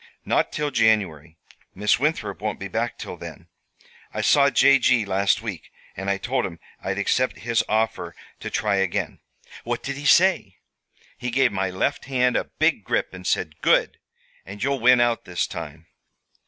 [0.25, 1.37] "Not till January.
[1.75, 3.49] Miss Winthrop won't be back till then.
[4.11, 4.79] I saw J.
[4.79, 5.05] G.
[5.05, 9.19] last week, and I told him I'd accept his offer to try again."
[9.63, 10.57] "What did he say?"
[11.19, 13.99] "He gave my left hand a big grip and said: 'Good!
[14.43, 15.85] and you'll win out this time.'"